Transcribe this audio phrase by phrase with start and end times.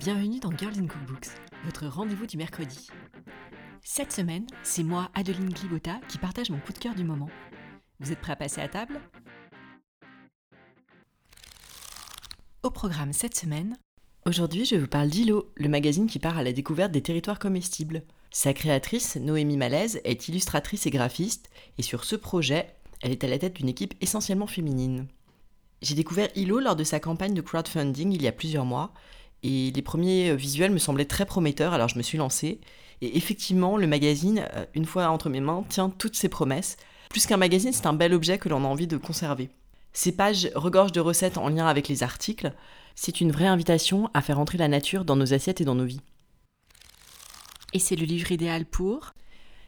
[0.00, 1.28] Bienvenue dans Girls in Cookbooks,
[1.62, 2.86] votre rendez-vous du mercredi.
[3.82, 7.28] Cette semaine, c'est moi, Adeline Glibota, qui partage mon coup de cœur du moment.
[7.98, 8.98] Vous êtes prêts à passer à table?
[12.62, 13.76] Au programme cette semaine,
[14.24, 18.02] aujourd'hui je vous parle d'Ilo, le magazine qui part à la découverte des territoires comestibles.
[18.30, 23.28] Sa créatrice, Noémie Malaise, est illustratrice et graphiste, et sur ce projet, elle est à
[23.28, 25.08] la tête d'une équipe essentiellement féminine.
[25.82, 28.94] J'ai découvert Ilo lors de sa campagne de crowdfunding il y a plusieurs mois,
[29.42, 32.60] et les premiers visuels me semblaient très prometteurs, alors je me suis lancée.
[33.02, 36.76] Et effectivement, le magazine, euh, une fois entre mes mains, tient toutes ses promesses.
[37.08, 39.50] Plus qu'un magazine, c'est un bel objet que l'on a envie de conserver.
[39.92, 42.52] Ces pages regorgent de recettes en lien avec les articles.
[42.94, 45.84] C'est une vraie invitation à faire entrer la nature dans nos assiettes et dans nos
[45.84, 46.02] vies.
[47.72, 49.12] Et c'est le livre idéal pour?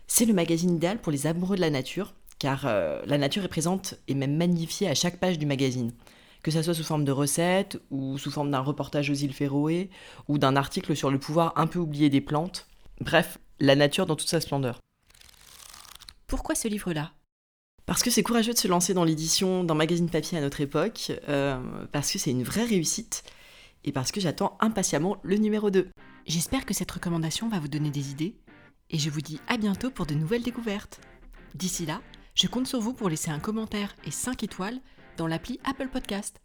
[0.07, 3.49] C'est le magazine idéal pour les amoureux de la nature, car euh, la nature est
[3.49, 5.93] présente et même magnifiée à chaque page du magazine.
[6.43, 9.91] Que ça soit sous forme de recettes, ou sous forme d'un reportage aux îles Féroé,
[10.29, 12.67] ou d'un article sur le pouvoir un peu oublié des plantes.
[13.01, 14.81] Bref, la nature dans toute sa splendeur.
[16.27, 17.13] Pourquoi ce livre-là?
[17.87, 21.13] Parce que c'est courageux de se lancer dans l'édition d'un magazine papier à notre époque,
[21.29, 21.61] euh,
[21.93, 23.25] parce que c'est une vraie réussite,
[23.85, 25.91] et parce que j'attends impatiemment le numéro 2.
[26.27, 28.37] J'espère que cette recommandation va vous donner des idées,
[28.91, 31.01] et je vous dis à bientôt pour de nouvelles découvertes.
[31.55, 32.01] D'ici là,
[32.35, 34.81] je compte sur vous pour laisser un commentaire et 5 étoiles
[35.17, 36.41] dans l'appli Apple Podcast.